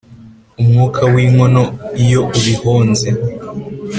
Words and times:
umwuka 0.61 1.01
w' 1.13 1.19
inkono 1.23 1.63
iyo 2.03 2.21
ubihonze 2.37 3.07